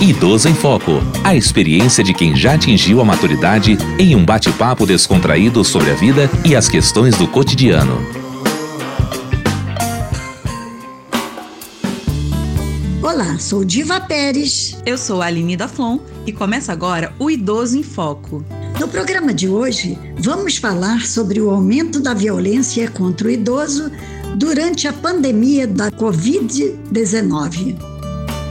Idoso 0.00 0.48
em 0.48 0.54
Foco. 0.54 0.92
A 1.24 1.34
experiência 1.34 2.04
de 2.04 2.14
quem 2.14 2.36
já 2.36 2.54
atingiu 2.54 3.00
a 3.00 3.04
maturidade 3.04 3.76
em 3.98 4.14
um 4.14 4.24
bate-papo 4.24 4.86
descontraído 4.86 5.64
sobre 5.64 5.90
a 5.90 5.94
vida 5.94 6.30
e 6.44 6.54
as 6.54 6.68
questões 6.68 7.16
do 7.16 7.26
cotidiano. 7.26 7.98
Olá, 13.02 13.40
sou 13.40 13.64
Diva 13.64 14.00
Pérez. 14.00 14.80
Eu 14.86 14.96
sou 14.96 15.20
a 15.20 15.26
Aline 15.26 15.56
da 15.56 15.66
Flon 15.66 15.98
e 16.24 16.30
começa 16.32 16.72
agora 16.72 17.12
o 17.18 17.28
Idoso 17.28 17.76
em 17.76 17.82
Foco. 17.82 18.44
No 18.78 18.86
programa 18.86 19.34
de 19.34 19.48
hoje, 19.48 19.98
vamos 20.16 20.58
falar 20.58 21.06
sobre 21.06 21.40
o 21.40 21.50
aumento 21.50 21.98
da 21.98 22.14
violência 22.14 22.88
contra 22.88 23.26
o 23.26 23.30
idoso 23.32 23.90
durante 24.36 24.86
a 24.86 24.92
pandemia 24.92 25.66
da 25.66 25.90
Covid-19. 25.90 27.76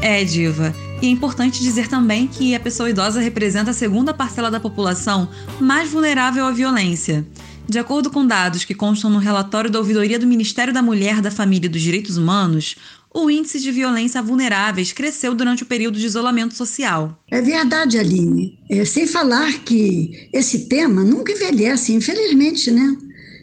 É, 0.01 0.25
Diva. 0.25 0.86
E 1.01 1.05
é 1.05 1.09
importante 1.09 1.61
dizer 1.61 1.87
também 1.87 2.27
que 2.27 2.55
a 2.55 2.59
pessoa 2.59 2.89
idosa 2.89 3.19
representa 3.19 3.69
a 3.69 3.73
segunda 3.73 4.13
parcela 4.13 4.49
da 4.49 4.59
população 4.59 5.29
mais 5.59 5.89
vulnerável 5.89 6.45
à 6.45 6.51
violência. 6.51 7.25
De 7.69 7.77
acordo 7.77 8.09
com 8.09 8.25
dados 8.25 8.65
que 8.65 8.73
constam 8.73 9.09
no 9.09 9.19
relatório 9.19 9.69
da 9.69 9.77
Ouvidoria 9.77 10.17
do 10.17 10.25
Ministério 10.25 10.73
da 10.73 10.81
Mulher, 10.81 11.21
da 11.21 11.29
Família 11.29 11.67
e 11.67 11.69
dos 11.69 11.81
Direitos 11.81 12.17
Humanos, 12.17 12.75
o 13.13 13.29
índice 13.29 13.59
de 13.59 13.71
violência 13.71 14.19
a 14.19 14.23
vulneráveis 14.23 14.91
cresceu 14.91 15.35
durante 15.35 15.63
o 15.63 15.65
período 15.65 15.99
de 15.99 16.05
isolamento 16.05 16.55
social. 16.55 17.21
É 17.29 17.41
verdade, 17.41 17.99
Aline. 17.99 18.57
É, 18.69 18.83
sem 18.85 19.05
falar 19.05 19.51
que 19.65 20.29
esse 20.33 20.67
tema 20.67 21.03
nunca 21.03 21.31
envelhece, 21.31 21.93
infelizmente, 21.93 22.71
né? 22.71 22.97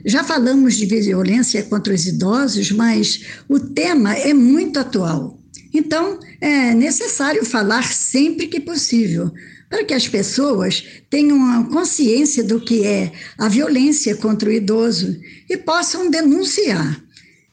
Já 0.06 0.24
falamos 0.24 0.76
de 0.76 0.86
violência 0.86 1.62
contra 1.62 1.94
os 1.94 2.06
idosos, 2.06 2.70
mas 2.72 3.24
o 3.48 3.60
tema 3.60 4.14
é 4.14 4.34
muito 4.34 4.78
atual. 4.78 5.38
Então, 5.74 6.20
é 6.40 6.72
necessário 6.72 7.44
falar 7.44 7.92
sempre 7.92 8.46
que 8.46 8.60
possível, 8.60 9.32
para 9.68 9.84
que 9.84 9.92
as 9.92 10.06
pessoas 10.06 10.84
tenham 11.10 11.44
a 11.50 11.64
consciência 11.64 12.44
do 12.44 12.60
que 12.60 12.86
é 12.86 13.10
a 13.36 13.48
violência 13.48 14.14
contra 14.14 14.48
o 14.48 14.52
idoso 14.52 15.20
e 15.50 15.56
possam 15.56 16.08
denunciar. 16.08 17.03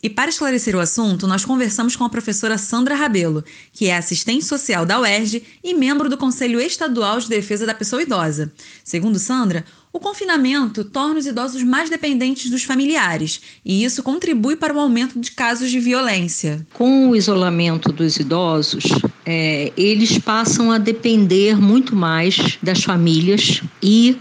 E 0.04 0.10
para 0.10 0.30
esclarecer 0.30 0.76
o 0.76 0.80
assunto, 0.80 1.28
nós 1.28 1.46
conversamos 1.46 1.96
com 1.96 2.04
a 2.04 2.10
professora 2.10 2.58
Sandra 2.58 2.96
Rabelo, 2.96 3.44
que 3.72 3.88
é 3.88 3.96
assistente 3.96 4.44
social 4.44 4.84
da 4.84 5.00
UERJ 5.00 5.44
e 5.64 5.74
membro 5.76 6.10
do 6.10 6.18
Conselho 6.18 6.60
Estadual 6.60 7.20
de 7.20 7.30
Defesa 7.30 7.68
da 7.68 7.76
Pessoa 7.76 8.02
Idosa. 8.02 8.52
Segundo 8.84 9.20
Sandra, 9.20 9.64
o 9.94 10.00
confinamento 10.00 10.84
torna 10.84 11.20
os 11.20 11.28
idosos 11.28 11.62
mais 11.64 11.90
dependentes 11.90 12.50
dos 12.50 12.64
familiares 12.64 13.42
e 13.64 13.84
isso 13.84 14.02
contribui 14.02 14.56
para 14.56 14.74
o 14.74 14.80
aumento 14.80 15.20
de 15.20 15.32
casos 15.32 15.70
de 15.70 15.80
violência. 15.80 16.66
Com 16.74 17.10
o 17.10 17.16
isolamento 17.16 17.92
dos 17.92 18.18
idosos, 18.18 18.86
é, 19.26 19.72
eles 19.78 20.18
passam 20.18 20.72
a 20.72 20.78
depender 20.78 21.62
muito 21.62 21.96
mais 21.96 22.58
das 22.64 22.84
famílias 22.84 23.62
e 23.84 24.18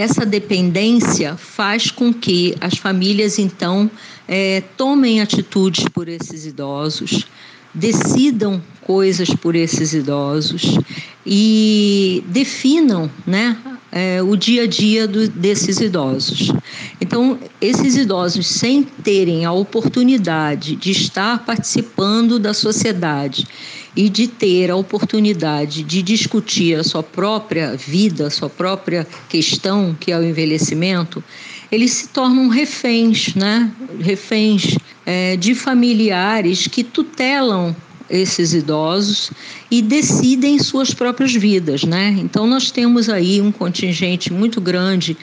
essa 0.00 0.24
dependência 0.24 1.36
faz 1.36 1.90
com 1.90 2.12
que 2.12 2.56
as 2.60 2.78
famílias 2.78 3.38
então 3.38 3.90
é, 4.26 4.62
tomem 4.76 5.20
atitudes 5.20 5.84
por 5.92 6.08
esses 6.08 6.46
idosos, 6.46 7.26
decidam 7.74 8.62
coisas 8.80 9.28
por 9.28 9.54
esses 9.54 9.92
idosos 9.92 10.78
e 11.24 12.24
definam 12.28 13.10
né, 13.26 13.56
é, 13.92 14.22
o 14.22 14.36
dia 14.36 14.62
a 14.62 14.66
dia 14.66 15.06
do, 15.06 15.28
desses 15.28 15.80
idosos. 15.80 16.50
Então, 17.00 17.38
esses 17.60 17.94
idosos, 17.96 18.46
sem 18.46 18.82
terem 18.82 19.44
a 19.44 19.52
oportunidade 19.52 20.76
de 20.76 20.92
estar 20.92 21.44
participando 21.44 22.38
da 22.38 22.54
sociedade 22.54 23.46
e 23.96 24.08
de 24.08 24.28
ter 24.28 24.70
a 24.70 24.76
oportunidade 24.76 25.82
de 25.82 26.02
discutir 26.02 26.78
a 26.78 26.84
sua 26.84 27.02
própria 27.02 27.76
vida, 27.76 28.26
a 28.26 28.30
sua 28.30 28.48
própria 28.48 29.06
questão, 29.28 29.96
que 29.98 30.12
é 30.12 30.18
o 30.18 30.22
envelhecimento, 30.22 31.22
eles 31.70 31.92
se 31.92 32.08
tornam 32.08 32.48
reféns, 32.48 33.34
né? 33.34 33.70
reféns 34.00 34.76
é, 35.06 35.36
de 35.36 35.54
familiares 35.54 36.66
que 36.66 36.82
tutelam 36.82 37.74
esses 38.08 38.52
idosos 38.52 39.30
e 39.70 39.80
decidem 39.80 40.58
suas 40.58 40.92
próprias 40.92 41.32
vidas, 41.32 41.84
né? 41.84 42.16
Então 42.18 42.44
nós 42.44 42.72
temos 42.72 43.08
aí 43.08 43.40
um 43.40 43.52
contingente 43.52 44.32
muito 44.32 44.60
grande 44.60 45.16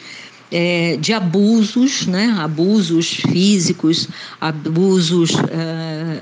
é, 0.50 0.96
de 0.96 1.12
abusos, 1.12 2.08
né? 2.08 2.34
Abusos 2.40 3.08
físicos, 3.08 4.08
abusos 4.40 5.32
é, 5.52 6.22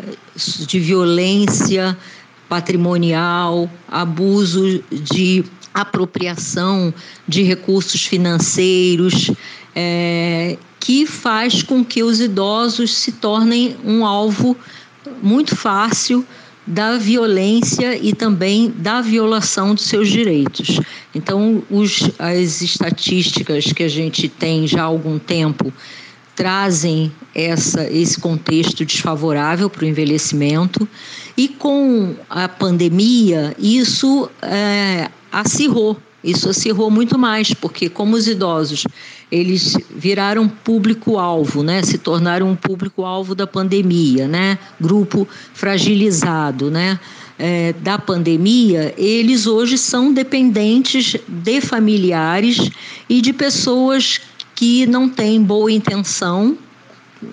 de 0.65 0.79
violência 0.79 1.95
patrimonial, 2.47 3.69
abuso 3.87 4.83
de 4.91 5.43
apropriação 5.73 6.93
de 7.27 7.43
recursos 7.43 8.05
financeiros, 8.05 9.31
é, 9.75 10.57
que 10.79 11.05
faz 11.05 11.61
com 11.61 11.83
que 11.83 12.03
os 12.03 12.21
idosos 12.21 12.95
se 12.95 13.11
tornem 13.13 13.75
um 13.83 14.05
alvo 14.05 14.55
muito 15.21 15.55
fácil 15.55 16.25
da 16.65 16.97
violência 16.97 17.95
e 17.97 18.13
também 18.13 18.73
da 18.75 19.01
violação 19.01 19.75
dos 19.75 19.85
seus 19.85 20.09
direitos. 20.09 20.79
Então, 21.13 21.61
os, 21.69 22.09
as 22.17 22.61
estatísticas 22.61 23.71
que 23.71 23.83
a 23.83 23.87
gente 23.87 24.27
tem 24.27 24.65
já 24.65 24.81
há 24.81 24.85
algum 24.85 25.19
tempo 25.19 25.71
trazem 26.35 27.11
essa, 27.33 27.89
esse 27.91 28.19
contexto 28.19 28.83
desfavorável 28.83 29.69
para 29.69 29.85
o 29.85 29.87
envelhecimento 29.87 30.87
e 31.37 31.47
com 31.47 32.15
a 32.29 32.47
pandemia 32.47 33.55
isso 33.59 34.29
é, 34.41 35.09
acirrou 35.31 35.97
isso 36.25 36.49
acirrou 36.49 36.89
muito 36.89 37.19
mais, 37.19 37.53
porque 37.53 37.87
como 37.87 38.15
os 38.15 38.27
idosos, 38.27 38.83
eles 39.31 39.77
viraram 39.95 40.49
público-alvo, 40.49 41.61
né? 41.61 41.83
Se 41.83 41.99
tornaram 41.99 42.49
um 42.49 42.55
público-alvo 42.55 43.35
da 43.35 43.45
pandemia, 43.45 44.27
né? 44.27 44.57
Grupo 44.81 45.27
fragilizado, 45.53 46.71
né? 46.71 46.99
É, 47.37 47.73
da 47.73 47.99
pandemia, 47.99 48.91
eles 48.97 49.45
hoje 49.45 49.77
são 49.77 50.11
dependentes 50.11 51.15
de 51.27 51.61
familiares 51.61 52.71
e 53.07 53.21
de 53.21 53.31
pessoas 53.31 54.19
que 54.55 54.87
não 54.87 55.07
têm 55.07 55.43
boa 55.43 55.71
intenção 55.71 56.57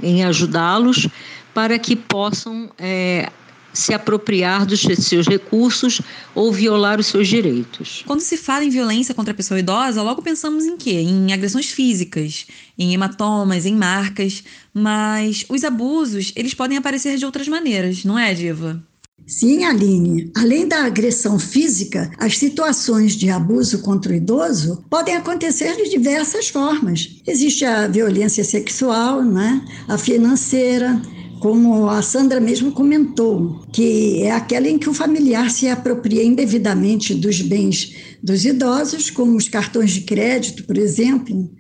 em 0.02 0.22
ajudá-los 0.24 1.08
para 1.54 1.78
que 1.78 1.96
possam 1.96 2.68
é, 2.76 3.30
se 3.72 3.94
apropriar 3.94 4.66
dos 4.66 4.80
seus 4.80 5.26
recursos 5.26 6.00
ou 6.34 6.52
violar 6.52 7.00
os 7.00 7.06
seus 7.06 7.28
direitos. 7.28 8.02
Quando 8.06 8.20
se 8.20 8.36
fala 8.36 8.64
em 8.64 8.70
violência 8.70 9.14
contra 9.14 9.32
a 9.32 9.36
pessoa 9.36 9.60
idosa, 9.60 10.02
logo 10.02 10.22
pensamos 10.22 10.64
em 10.64 10.76
quê? 10.76 11.00
Em 11.00 11.32
agressões 11.32 11.70
físicas, 11.70 12.46
em 12.78 12.92
hematomas, 12.92 13.66
em 13.66 13.74
marcas, 13.74 14.44
mas 14.72 15.44
os 15.48 15.64
abusos, 15.64 16.32
eles 16.36 16.54
podem 16.54 16.76
aparecer 16.76 17.16
de 17.16 17.24
outras 17.24 17.48
maneiras, 17.48 18.04
não 18.04 18.18
é, 18.18 18.34
Diva? 18.34 18.82
Sim, 19.26 19.64
Aline. 19.64 20.30
Além 20.36 20.66
da 20.66 20.84
agressão 20.84 21.38
física, 21.38 22.10
as 22.18 22.36
situações 22.36 23.12
de 23.14 23.30
abuso 23.30 23.78
contra 23.78 24.12
o 24.12 24.16
idoso 24.16 24.84
podem 24.90 25.16
acontecer 25.16 25.76
de 25.76 25.90
diversas 25.90 26.48
formas. 26.48 27.20
Existe 27.26 27.64
a 27.64 27.86
violência 27.86 28.42
sexual, 28.42 29.22
né? 29.22 29.64
a 29.88 29.96
financeira, 29.96 31.00
como 31.42 31.90
a 31.90 32.00
Sandra 32.02 32.38
mesmo 32.38 32.70
comentou, 32.70 33.62
que 33.72 34.22
é 34.22 34.30
aquela 34.30 34.68
em 34.68 34.78
que 34.78 34.88
o 34.88 34.94
familiar 34.94 35.50
se 35.50 35.66
apropria 35.66 36.22
indevidamente 36.22 37.16
dos 37.16 37.40
bens 37.40 37.96
dos 38.22 38.44
idosos, 38.44 39.10
como 39.10 39.36
os 39.36 39.48
cartões 39.48 39.90
de 39.90 40.02
crédito, 40.02 40.64
por 40.64 40.78
exemplo, 40.78 41.50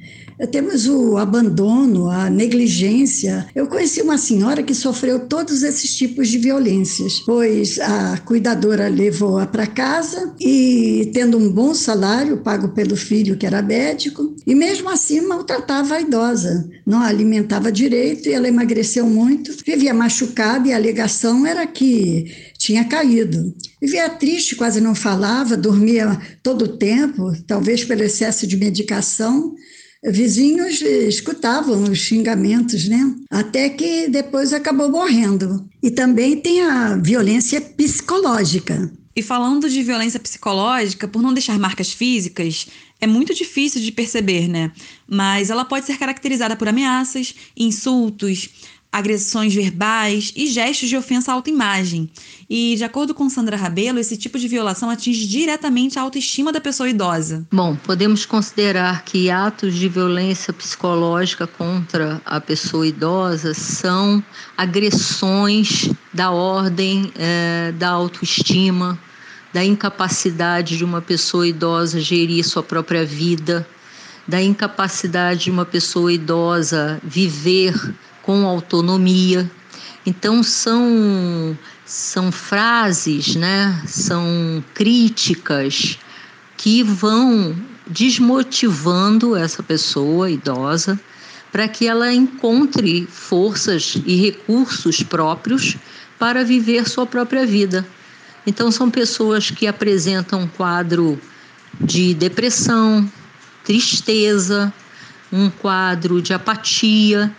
temos 0.50 0.88
o 0.88 1.16
abandono, 1.16 2.10
a 2.10 2.28
negligência. 2.28 3.46
Eu 3.54 3.66
conheci 3.66 4.02
uma 4.02 4.18
senhora 4.18 4.62
que 4.62 4.74
sofreu 4.74 5.20
todos 5.20 5.62
esses 5.62 5.94
tipos 5.94 6.28
de 6.28 6.38
violências, 6.38 7.20
pois 7.20 7.78
a 7.78 8.18
cuidadora 8.24 8.88
levou-a 8.88 9.46
para 9.46 9.66
casa 9.66 10.34
e, 10.40 11.10
tendo 11.12 11.38
um 11.38 11.50
bom 11.50 11.74
salário 11.74 12.38
pago 12.38 12.68
pelo 12.70 12.96
filho, 12.96 13.36
que 13.36 13.46
era 13.46 13.62
médico, 13.62 14.34
e 14.46 14.54
mesmo 14.54 14.88
assim 14.88 15.20
maltratava 15.20 15.94
a 15.94 16.00
idosa, 16.00 16.68
não 16.86 17.00
a 17.00 17.06
alimentava 17.06 17.70
direito 17.70 18.28
e 18.28 18.32
ela 18.32 18.48
emagreceu 18.48 19.06
muito, 19.06 19.54
vivia 19.64 19.94
machucada 19.94 20.68
e 20.68 20.72
a 20.72 20.76
alegação 20.76 21.46
era 21.46 21.66
que 21.66 22.52
tinha 22.58 22.84
caído. 22.84 23.54
Vivia 23.80 24.08
triste, 24.08 24.54
quase 24.54 24.80
não 24.80 24.94
falava, 24.94 25.56
dormia 25.56 26.16
todo 26.42 26.51
o 26.60 26.76
tempo, 26.76 27.32
talvez 27.46 27.84
pelo 27.84 28.02
excesso 28.02 28.46
de 28.46 28.56
medicação 28.56 29.54
vizinhos 30.04 30.80
escutavam 30.82 31.84
os 31.84 31.98
xingamentos, 31.98 32.88
né? 32.88 33.14
Até 33.30 33.68
que 33.68 34.08
depois 34.08 34.52
acabou 34.52 34.90
morrendo. 34.90 35.68
E 35.82 35.90
também 35.90 36.36
tem 36.40 36.62
a 36.62 36.96
violência 36.96 37.60
psicológica. 37.60 38.90
E 39.14 39.22
falando 39.22 39.68
de 39.68 39.82
violência 39.82 40.18
psicológica, 40.18 41.06
por 41.06 41.22
não 41.22 41.34
deixar 41.34 41.58
marcas 41.58 41.92
físicas, 41.92 42.66
é 43.00 43.06
muito 43.06 43.34
difícil 43.34 43.80
de 43.80 43.92
perceber, 43.92 44.48
né? 44.48 44.72
Mas 45.06 45.50
ela 45.50 45.64
pode 45.64 45.86
ser 45.86 45.98
caracterizada 45.98 46.56
por 46.56 46.66
ameaças, 46.66 47.34
insultos, 47.56 48.48
agressões 48.92 49.54
verbais 49.54 50.32
e 50.36 50.46
gestos 50.48 50.90
de 50.90 50.96
ofensa 50.96 51.32
à 51.32 51.34
autoimagem. 51.34 52.10
E, 52.48 52.74
de 52.76 52.84
acordo 52.84 53.14
com 53.14 53.30
Sandra 53.30 53.56
Rabelo, 53.56 53.98
esse 53.98 54.18
tipo 54.18 54.38
de 54.38 54.46
violação 54.46 54.90
atinge 54.90 55.26
diretamente 55.26 55.98
a 55.98 56.02
autoestima 56.02 56.52
da 56.52 56.60
pessoa 56.60 56.90
idosa. 56.90 57.46
Bom, 57.50 57.74
podemos 57.74 58.26
considerar 58.26 59.02
que 59.04 59.30
atos 59.30 59.74
de 59.74 59.88
violência 59.88 60.52
psicológica 60.52 61.46
contra 61.46 62.20
a 62.26 62.38
pessoa 62.38 62.86
idosa 62.86 63.54
são 63.54 64.22
agressões 64.58 65.90
da 66.12 66.30
ordem 66.30 67.10
é, 67.16 67.72
da 67.72 67.88
autoestima, 67.88 69.00
da 69.54 69.64
incapacidade 69.64 70.76
de 70.76 70.84
uma 70.84 71.00
pessoa 71.00 71.48
idosa 71.48 71.98
gerir 71.98 72.44
sua 72.44 72.62
própria 72.62 73.06
vida, 73.06 73.66
da 74.28 74.42
incapacidade 74.42 75.44
de 75.44 75.50
uma 75.50 75.64
pessoa 75.64 76.12
idosa 76.12 77.00
viver 77.02 77.74
com 78.22 78.46
autonomia. 78.46 79.50
Então 80.06 80.42
são 80.42 81.56
são 81.84 82.32
frases, 82.32 83.36
né? 83.36 83.82
São 83.86 84.64
críticas 84.72 85.98
que 86.56 86.82
vão 86.82 87.54
desmotivando 87.86 89.36
essa 89.36 89.62
pessoa 89.62 90.30
idosa 90.30 90.98
para 91.50 91.68
que 91.68 91.86
ela 91.86 92.12
encontre 92.12 93.06
forças 93.06 94.00
e 94.06 94.16
recursos 94.16 95.02
próprios 95.02 95.76
para 96.18 96.44
viver 96.44 96.88
sua 96.88 97.04
própria 97.04 97.44
vida. 97.44 97.86
Então 98.46 98.70
são 98.70 98.90
pessoas 98.90 99.50
que 99.50 99.66
apresentam 99.66 100.42
um 100.42 100.48
quadro 100.48 101.20
de 101.80 102.14
depressão, 102.14 103.10
tristeza, 103.64 104.72
um 105.32 105.50
quadro 105.50 106.22
de 106.22 106.32
apatia, 106.32 107.34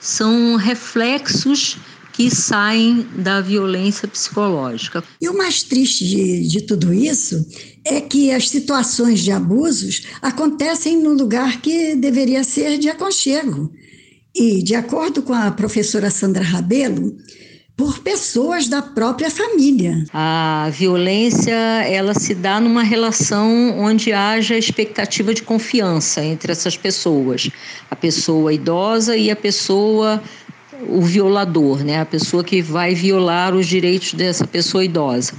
são 0.00 0.56
reflexos 0.56 1.78
que 2.12 2.34
saem 2.34 3.06
da 3.16 3.40
violência 3.40 4.08
psicológica. 4.08 5.04
E 5.20 5.28
o 5.28 5.38
mais 5.38 5.62
triste 5.62 6.04
de, 6.04 6.48
de 6.48 6.62
tudo 6.62 6.92
isso 6.92 7.46
é 7.84 8.00
que 8.00 8.32
as 8.32 8.48
situações 8.48 9.20
de 9.20 9.30
abusos 9.30 10.02
acontecem 10.20 11.00
num 11.00 11.14
lugar 11.14 11.60
que 11.60 11.94
deveria 11.94 12.42
ser 12.42 12.76
de 12.76 12.88
aconchego. 12.88 13.72
E, 14.34 14.62
de 14.62 14.74
acordo 14.74 15.22
com 15.22 15.32
a 15.32 15.50
professora 15.52 16.10
Sandra 16.10 16.42
Rabelo, 16.42 17.16
por 17.78 18.00
pessoas 18.00 18.66
da 18.66 18.82
própria 18.82 19.30
família. 19.30 20.04
A 20.12 20.68
violência, 20.72 21.54
ela 21.86 22.12
se 22.12 22.34
dá 22.34 22.58
numa 22.58 22.82
relação 22.82 23.78
onde 23.78 24.12
haja 24.12 24.58
expectativa 24.58 25.32
de 25.32 25.44
confiança 25.44 26.24
entre 26.24 26.50
essas 26.50 26.76
pessoas, 26.76 27.48
a 27.88 27.94
pessoa 27.94 28.52
idosa 28.52 29.16
e 29.16 29.30
a 29.30 29.36
pessoa 29.36 30.20
o 30.88 31.00
violador, 31.02 31.84
né? 31.84 32.00
A 32.00 32.04
pessoa 32.04 32.42
que 32.42 32.60
vai 32.60 32.94
violar 32.94 33.54
os 33.54 33.66
direitos 33.66 34.14
dessa 34.14 34.46
pessoa 34.46 34.84
idosa. 34.84 35.34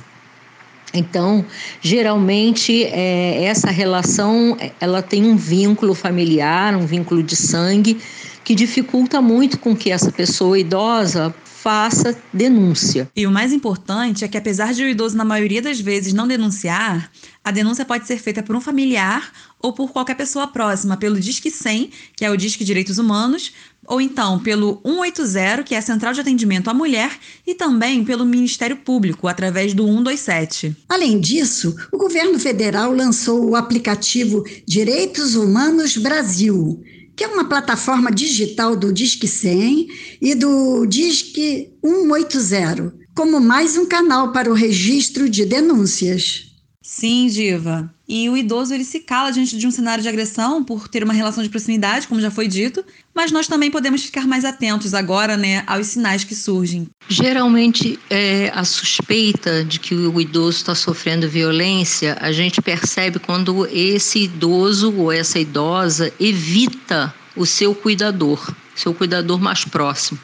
Então, 0.94 1.46
geralmente 1.82 2.86
é, 2.86 3.44
essa 3.44 3.70
relação 3.70 4.58
ela 4.80 5.02
tem 5.02 5.26
um 5.26 5.36
vínculo 5.36 5.94
familiar, 5.94 6.74
um 6.76 6.86
vínculo 6.86 7.22
de 7.22 7.36
sangue 7.36 8.00
que 8.46 8.56
dificulta 8.56 9.22
muito 9.22 9.60
com 9.60 9.76
que 9.76 9.92
essa 9.92 10.12
pessoa 10.12 10.58
idosa 10.58 11.36
faça 11.62 12.18
denúncia. 12.32 13.10
E 13.16 13.28
o 13.28 13.32
mais 13.32 13.52
importante 13.52 14.24
é 14.24 14.28
que, 14.28 14.38
apesar 14.38 14.74
de 14.74 14.84
o 14.84 14.88
idoso, 14.88 15.18
na 15.18 15.26
maioria 15.26 15.62
das 15.62 15.80
vezes, 15.80 16.14
não 16.14 16.28
denunciar, 16.28 17.12
a 17.44 17.52
denúncia 17.52 17.84
pode 17.84 18.08
ser 18.08 18.18
feita 18.18 18.42
por 18.42 18.56
um 18.56 18.62
familiar 18.62 19.32
ou 19.62 19.74
por 19.74 19.92
qualquer 19.92 20.16
pessoa 20.16 20.48
próxima, 20.48 20.96
pelo 20.96 21.20
Disque 21.20 21.52
100, 21.52 21.90
que 22.16 22.24
é 22.24 22.32
o 22.32 22.38
Disque 22.38 22.64
Direitos 22.64 22.98
Humanos, 22.98 23.52
ou 23.86 24.00
então 24.00 24.40
pelo 24.40 24.80
180, 24.86 25.64
que 25.64 25.76
é 25.76 25.80
a 25.80 25.82
Central 25.82 26.14
de 26.14 26.22
Atendimento 26.22 26.70
à 26.70 26.74
Mulher, 26.74 27.12
e 27.46 27.54
também 27.54 28.06
pelo 28.06 28.26
Ministério 28.26 28.78
Público, 28.78 29.28
através 29.28 29.74
do 29.74 29.86
127. 29.86 30.78
Além 30.88 31.20
disso, 31.20 31.76
o 31.92 31.98
governo 31.98 32.40
federal 32.40 32.94
lançou 32.94 33.50
o 33.50 33.56
aplicativo 33.58 34.46
Direitos 34.66 35.36
Humanos 35.36 35.98
Brasil 35.98 36.82
que 37.20 37.26
é 37.26 37.28
uma 37.28 37.44
plataforma 37.44 38.10
digital 38.10 38.78
do 38.78 38.94
Disque 38.94 39.28
100 39.28 39.88
e 40.22 40.36
do 40.36 40.86
Disque 40.86 41.70
180, 41.84 42.94
como 43.14 43.42
mais 43.42 43.76
um 43.76 43.86
canal 43.86 44.32
para 44.32 44.50
o 44.50 44.54
registro 44.54 45.30
de 45.30 45.44
denúncias. 45.44 46.46
Sim, 46.82 47.28
Diva. 47.28 47.94
E 48.10 48.28
o 48.28 48.36
idoso 48.36 48.74
ele 48.74 48.84
se 48.84 49.02
cala 49.02 49.32
diante 49.32 49.56
de 49.56 49.68
um 49.68 49.72
cenário 49.72 50.02
de 50.02 50.10
agressão 50.10 50.64
por 50.64 50.88
ter 50.88 51.04
uma 51.04 51.14
relação 51.14 51.44
de 51.44 51.50
proximidade, 51.50 52.08
como 52.08 52.20
já 52.20 52.32
foi 52.32 52.48
dito, 52.48 52.84
mas 53.14 53.32
nós 53.32 53.48
também 53.48 53.70
podemos 53.70 54.04
ficar 54.04 54.26
mais 54.26 54.44
atentos 54.44 54.96
agora, 54.96 55.38
né, 55.38 55.64
aos 55.68 55.86
sinais 55.86 56.24
que 56.24 56.34
surgem. 56.34 56.88
Geralmente, 57.08 58.00
é, 58.10 58.52
a 58.56 58.64
suspeita 58.64 59.64
de 59.64 59.80
que 59.80 59.94
o 59.94 60.20
idoso 60.20 60.58
está 60.58 60.74
sofrendo 60.74 61.30
violência, 61.30 62.18
a 62.20 62.32
gente 62.32 62.60
percebe 62.64 63.20
quando 63.20 63.68
esse 63.68 64.24
idoso 64.24 64.92
ou 64.98 65.12
essa 65.12 65.38
idosa 65.38 66.12
evita 66.20 67.14
o 67.36 67.46
seu 67.46 67.76
cuidador, 67.76 68.52
seu 68.74 68.92
cuidador 68.92 69.40
mais 69.40 69.64
próximo. 69.64 70.20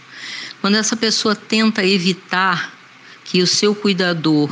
Quando 0.60 0.76
essa 0.76 0.96
pessoa 0.96 1.36
tenta 1.36 1.86
evitar 1.86 2.74
que 3.26 3.44
o 3.44 3.48
seu 3.48 3.76
cuidador 3.76 4.50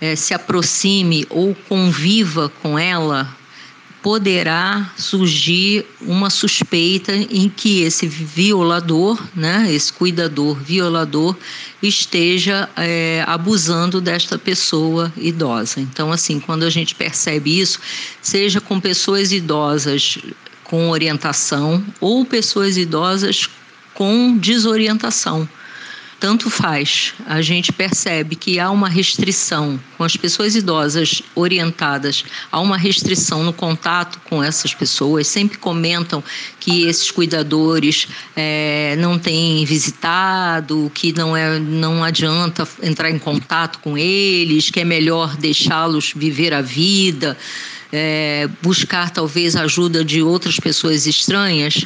é, 0.00 0.16
se 0.16 0.32
aproxime 0.32 1.26
ou 1.28 1.54
conviva 1.68 2.50
com 2.62 2.78
ela, 2.78 3.36
poderá 4.02 4.90
surgir 4.96 5.84
uma 6.00 6.30
suspeita 6.30 7.14
em 7.14 7.48
que 7.48 7.82
esse 7.82 8.06
violador, 8.06 9.22
né, 9.34 9.68
esse 9.70 9.92
cuidador 9.92 10.56
violador, 10.56 11.36
esteja 11.82 12.68
é, 12.76 13.22
abusando 13.26 14.00
desta 14.00 14.38
pessoa 14.38 15.12
idosa. 15.16 15.80
Então, 15.80 16.10
assim, 16.10 16.40
quando 16.40 16.62
a 16.62 16.70
gente 16.70 16.94
percebe 16.94 17.60
isso, 17.60 17.78
seja 18.22 18.60
com 18.60 18.80
pessoas 18.80 19.32
idosas 19.32 20.18
com 20.64 20.88
orientação 20.88 21.84
ou 22.00 22.24
pessoas 22.24 22.76
idosas 22.76 23.50
com 23.92 24.38
desorientação 24.38 25.48
tanto 26.20 26.50
faz. 26.50 27.14
A 27.26 27.40
gente 27.40 27.72
percebe 27.72 28.36
que 28.36 28.60
há 28.60 28.70
uma 28.70 28.90
restrição 28.90 29.80
com 29.96 30.04
as 30.04 30.16
pessoas 30.16 30.54
idosas 30.54 31.22
orientadas, 31.34 32.24
há 32.52 32.60
uma 32.60 32.76
restrição 32.76 33.42
no 33.42 33.54
contato 33.54 34.20
com 34.28 34.44
essas 34.44 34.74
pessoas. 34.74 35.26
Sempre 35.26 35.56
comentam 35.56 36.22
que 36.60 36.84
esses 36.84 37.10
cuidadores 37.10 38.06
é, 38.36 38.96
não 38.98 39.18
têm 39.18 39.64
visitado, 39.64 40.92
que 40.94 41.12
não, 41.14 41.34
é, 41.34 41.58
não 41.58 42.04
adianta 42.04 42.68
entrar 42.82 43.10
em 43.10 43.18
contato 43.18 43.78
com 43.78 43.96
eles, 43.96 44.70
que 44.70 44.80
é 44.80 44.84
melhor 44.84 45.34
deixá-los 45.36 46.12
viver 46.14 46.52
a 46.52 46.60
vida, 46.60 47.36
é, 47.90 48.46
buscar 48.60 49.08
talvez 49.08 49.56
ajuda 49.56 50.04
de 50.04 50.22
outras 50.22 50.60
pessoas 50.60 51.06
estranhas. 51.06 51.82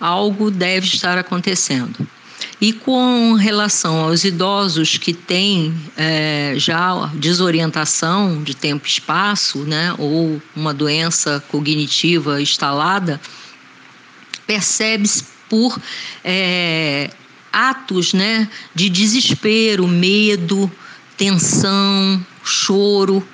Algo 0.00 0.50
deve 0.50 0.86
estar 0.86 1.16
acontecendo. 1.16 2.06
E 2.60 2.72
com 2.72 3.34
relação 3.34 4.00
aos 4.00 4.24
idosos 4.24 4.96
que 4.96 5.12
têm 5.12 5.74
é, 5.96 6.54
já 6.56 7.10
desorientação 7.14 8.42
de 8.42 8.54
tempo 8.54 8.86
e 8.86 8.90
espaço, 8.90 9.58
né, 9.60 9.94
ou 9.98 10.40
uma 10.54 10.72
doença 10.72 11.42
cognitiva 11.48 12.40
instalada, 12.40 13.20
percebe-se 14.46 15.24
por 15.48 15.78
é, 16.24 17.10
atos 17.52 18.12
né, 18.12 18.48
de 18.74 18.88
desespero, 18.88 19.86
medo, 19.86 20.70
tensão, 21.16 22.24
choro, 22.44 23.26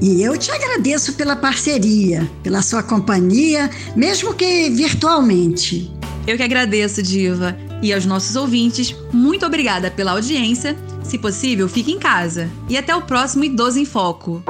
E 0.00 0.22
eu 0.22 0.36
te 0.36 0.50
agradeço 0.50 1.12
pela 1.12 1.36
parceria, 1.36 2.28
pela 2.42 2.62
sua 2.62 2.82
companhia, 2.82 3.70
mesmo 3.94 4.34
que 4.34 4.68
virtualmente. 4.70 5.88
Eu 6.26 6.36
que 6.36 6.42
agradeço, 6.42 7.02
Diva. 7.02 7.56
E 7.82 7.92
aos 7.92 8.06
nossos 8.06 8.34
ouvintes, 8.34 8.96
muito 9.12 9.44
obrigada 9.44 9.90
pela 9.90 10.12
audiência. 10.12 10.74
Se 11.02 11.18
possível, 11.18 11.68
fique 11.68 11.92
em 11.92 11.98
casa. 11.98 12.50
E 12.68 12.78
até 12.78 12.96
o 12.96 13.02
próximo 13.02 13.44
Idoso 13.44 13.78
em 13.78 13.84
Foco. 13.84 14.42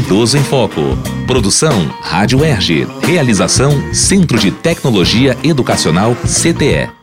Idoso 0.00 0.38
em 0.38 0.42
Foco. 0.42 0.80
Produção 1.26 1.86
Rádio 2.00 2.42
Erge. 2.42 2.86
Realização 3.02 3.92
Centro 3.92 4.38
de 4.38 4.50
Tecnologia 4.50 5.36
Educacional 5.44 6.16
CTE. 6.24 6.99